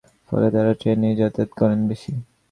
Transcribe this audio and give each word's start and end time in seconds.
ফলে 0.29 0.47
তাঁরা 0.53 0.73
ট্রেনেই 0.79 1.15
যাতায়াত 1.19 1.51
করেন 1.59 1.79
বেশি। 1.87 2.11